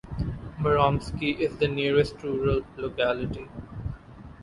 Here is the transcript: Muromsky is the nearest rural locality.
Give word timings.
Muromsky 0.59 1.37
is 1.37 1.55
the 1.57 1.67
nearest 1.67 2.23
rural 2.23 2.61
locality. 2.75 3.47